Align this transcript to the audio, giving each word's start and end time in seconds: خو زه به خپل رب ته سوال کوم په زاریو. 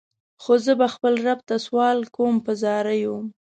خو 0.43 0.53
زه 0.65 0.73
به 0.79 0.87
خپل 0.93 1.13
رب 1.25 1.39
ته 1.47 1.55
سوال 1.65 1.97
کوم 2.15 2.35
په 2.45 2.51
زاریو. 2.61 3.15